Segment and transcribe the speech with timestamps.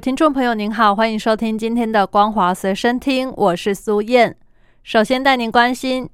[0.00, 4.34] 听众朋友，您好，欢迎收听今天的《光华随身听》，我是苏燕。
[4.82, 6.08] 首先带您关心，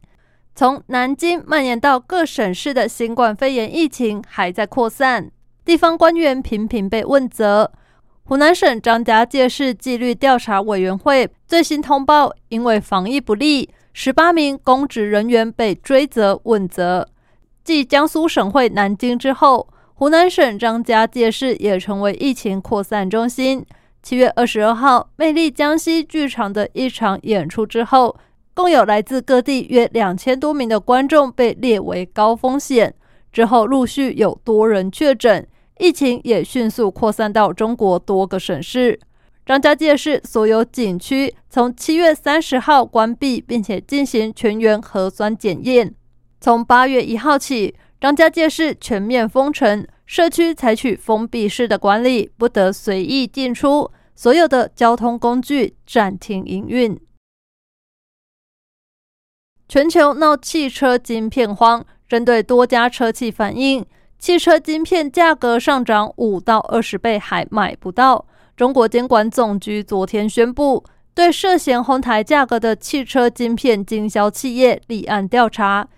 [0.56, 5.30] 从南京蔓延到各省市的新冠肺炎疫情还在扩散，
[5.64, 7.70] 地方官员频频被问责。
[8.24, 17.08] 湖南省张家界市纪律调查委员会最新通报，因为防疫不力，十八名公职人员被追责问责。
[17.62, 19.68] 继江苏省会南京之后。
[19.98, 23.64] 湖南省张家界市也成为疫情扩散中心。
[24.02, 28.14] 七月二十二号，魅力江西剧场的一场演出之后，
[28.52, 32.94] 共有来自各地约两千多名的观众被列为高风险。
[33.32, 39.00] 之后陆续有多人确诊，疫情也迅速扩散到中国多个省市。
[39.46, 45.94] 张家界市所有景区从七月三十号关闭，并且进行全员核酸检验。
[46.38, 47.74] 从八月一号起。
[47.98, 57.00] 张家界市全面封城，社区采取封闭式的管理，不得随意进出，所有的交通工具暂停营运。
[59.66, 63.84] 全球闹汽车晶片荒，针对多家车企反映，
[64.18, 68.26] 汽车晶片价格上涨五到二十倍还买不到。
[68.54, 70.84] 中国监管总局昨天宣布，
[71.14, 75.88] 对涉嫌哄抬价格的汽车晶片经销企业立案调查。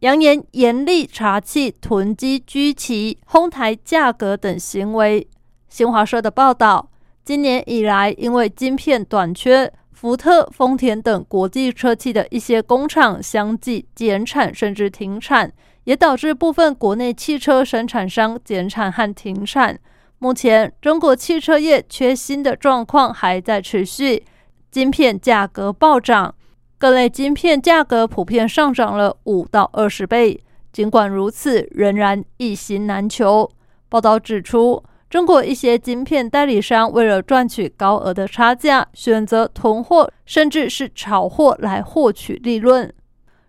[0.00, 5.26] 扬言严厉查缉囤积、居奇、哄抬价格等行为。
[5.70, 6.90] 新华社的报道，
[7.24, 15.50] 今年以来，因为晶片短缺，福特、丰田等国际车企的一些工厂相继减产甚至停产，
[15.84, 19.78] 也导致部分国内汽车生产商减产和停产。
[20.18, 24.24] 目前，中国汽车业缺芯的状况还在持续，
[24.70, 26.34] 晶片价格暴涨。
[26.78, 30.42] 各类晶片价格普遍上涨了五到二十倍。
[30.72, 33.50] 尽管如此，仍然一芯难求。
[33.88, 42.92] 报道指出，中国一些晶片代理商为了赚取高额的差价，选择囤货，甚至是炒货来获取利润。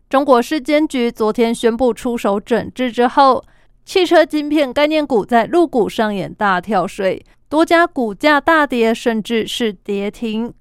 [0.10, 3.44] 中国市监局昨天宣布出手整治之后，
[3.84, 10.54] 汽车晶片概念股在陆股上演大跳水，多家股价大跌，甚至是跌停。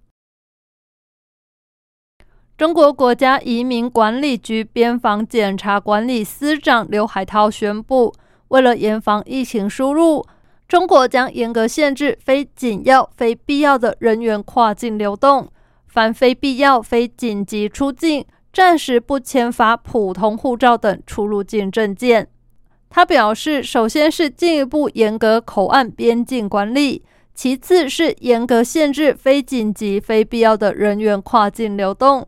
[2.56, 8.15] 中国国家移民管理局边防检查管理司长刘海涛宣布，
[8.49, 10.25] 为了严防疫情输入，
[10.67, 15.47] 中国将严格限制非紧要、非必要的人员跨境流动，
[15.87, 22.27] 凡非必要、非紧急出境，暂时不签发普通护照等出入境证件。
[22.88, 32.27] 他表示，首先是进一步严格口岸边境管理，其次是严格限制非紧急、非必要的人员跨境流动。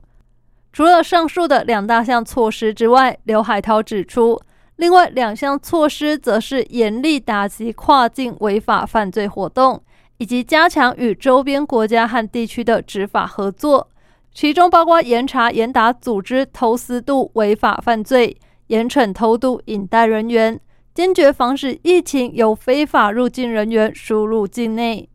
[0.73, 4.41] 除了上述的两大项措施之外，刘海涛指出，
[4.77, 9.83] 另外两项措施则是严厉打击跨境违法犯罪活动，
[10.19, 13.89] 以及加强与周边国家和地区的执法合作，
[14.33, 18.37] 其中包括严查严打组织偷私渡违法犯罪，
[18.69, 20.61] 严惩偷渡引带人员，
[20.95, 25.09] 坚决防止疫情由非法入境人员输入境内。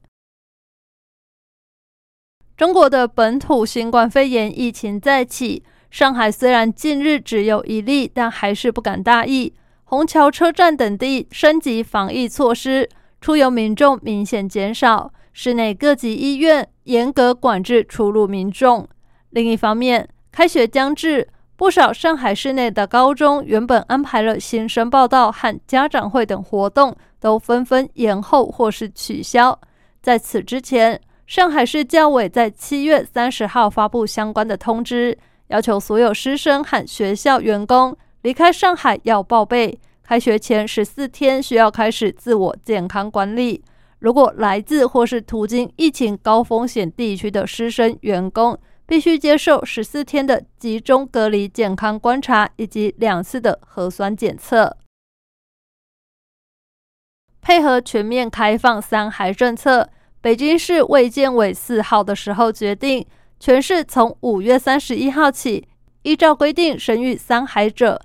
[2.64, 9.54] 中国的本土新冠肺炎疫情再起，上海虽然近日只有一例，但还是不敢大意。
[9.84, 12.88] 虹桥车站等地升级防疫措施，
[13.20, 15.12] 出游民众明显减少。
[15.34, 18.88] 市内各级医院严格管制出入民众。
[19.32, 29.60] 另一方面，开学将至，不少上海市内的高中原本安排了新生报道和家长会等活动，都纷纷延后或是取消。
[30.02, 31.02] 在此之前，
[31.34, 43.64] 上海市教委在七月三十号发布相关的通知，要求所有师生和学校员工离开上海要报备，开学前十四天需要开始自我健康管理。
[43.98, 54.78] 如果来自或是途经疫情高风险地区的师生员工，必须接受十四天的集中隔离健康观察以及两次的核酸检测。
[57.42, 59.90] 配合全面开放三孩政策。
[60.24, 63.06] 北京市卫健委四号的时候决定，
[63.42, 65.68] 全市从五月三十一号起，
[66.04, 68.02] 依照规定生育三孩者，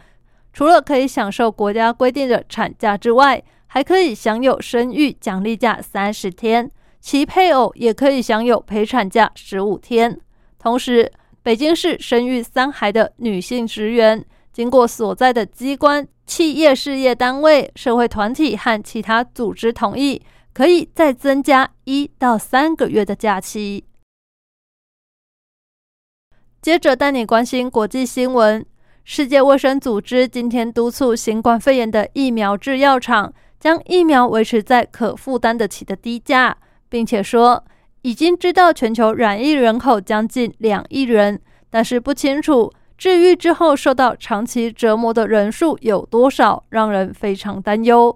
[0.53, 6.69] 除了可以享受国家规定的产假之外，还可以享有生育奖励假三十天，
[7.01, 10.19] 其配偶也可以享有陪产假十五天。
[10.59, 11.09] 同时，
[11.45, 20.21] 北京市生育三孩的女性职员，经过所在的机关、企业、事业单位、社会团体和其他组织同意，
[20.59, 23.85] 可以再增加一到三个月的假期。
[26.61, 28.67] 接着带你关心国际新闻。
[29.05, 36.57] 世界卫生组织今天督促新冠肺炎的疫苗制药厂将疫苗维持在可负担得起的低价，
[36.89, 37.65] 并且说
[38.03, 41.41] 已经知道全球染疫人口将近两亿人，
[41.71, 48.13] 但是不清楚治愈之后受到长期折磨的人数有多少，让人非常担忧。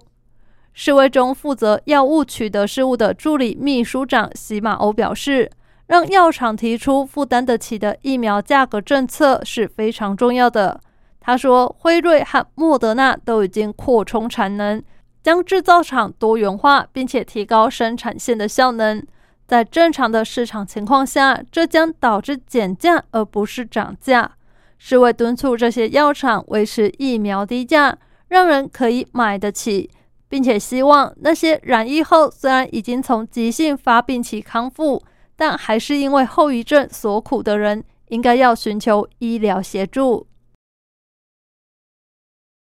[0.73, 5.49] 世卫中负责药物取得事务的助理秘书长西马欧表示。
[5.87, 10.79] 让药厂提出负担得起的疫苗价格政策是非常重要的。
[11.19, 14.81] 他说，辉瑞和莫德纳都已经扩充产能，
[15.21, 19.05] 将制造厂多元化，并且提高生产线的效能。
[19.45, 24.31] 在正常的市场情况下，这将导致减价而不是涨价。
[24.77, 27.97] 世卫敦促这些药厂维持疫苗低价，
[28.29, 29.91] 让人可以买得起，
[30.33, 34.99] 并且希望那些染疫后虽然已经从急性发病期康复。
[35.35, 40.25] 但还是因为后遗症所苦的人，应该要寻求医疗协助。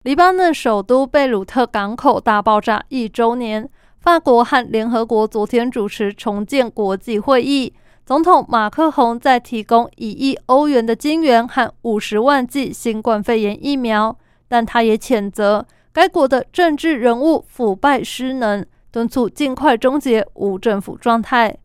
[0.04, 3.70] 黎巴嫩首都贝鲁特港口大爆炸一周年，
[4.00, 7.74] 法国和联合国昨天主持重建国际会议。
[8.06, 14.18] 总统马克宏在提供一亿欧元的金援和五十万剂新冠肺炎疫苗，
[14.48, 21.58] 但他也谴责该国的政治人物腐败失能，敦促尽快终结无政府状态。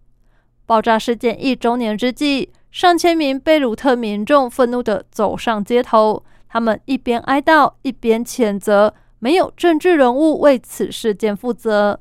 [0.67, 6.25] 爆炸事件一周年之际，上千名贝鲁特民众愤怒地走上街头。
[6.49, 12.01] 他们一边哀悼，一边谴责没有政治人物为此事件负责。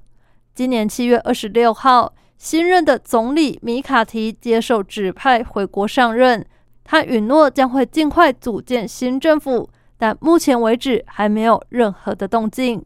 [0.54, 6.44] 今年七月二十六号，新任的总理米卡提接受指派回国上任。
[6.84, 9.70] 他允诺将会尽快组建新政府，
[10.06, 12.86] 但目前为止还没有任何的动静。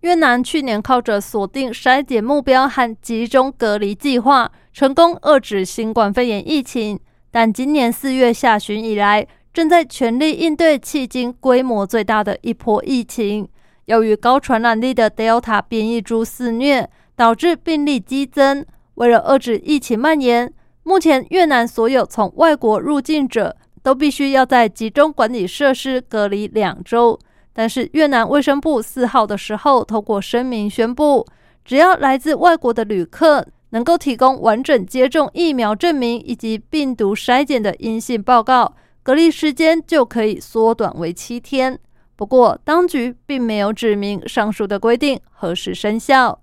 [0.00, 6.98] 越南去年靠着锁定筛检目标和集中隔离计划，成功遏制新冠肺炎疫情。
[7.30, 13.46] 但今年四月下旬以来，正在全力应对迄今规模最大的一波疫情。
[13.84, 18.64] 由于高传染力的 Delta 变异株肆虐，导致病例激增。
[18.94, 20.50] 为了遏制疫情蔓延，
[20.84, 23.54] 目前越南所有从外国入境者
[23.88, 27.18] 都必须要在集中管理设施隔离两周。
[27.54, 31.26] 但是越南卫生部四号的时候，透过声明宣布，
[31.64, 41.80] 只要来自外国的旅客能够提供完整接种疫苗证明以及病毒筛检的阴性报告，隔离时间就可以缩短为七天。
[42.14, 46.38] 不过，当局并没有指明上述的规定何时生效。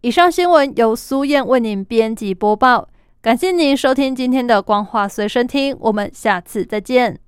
[0.00, 2.88] 以上新闻由苏燕为您编辑播报，
[3.26, 7.18] 感谢您收听今天的光华随身听，我们下次再见。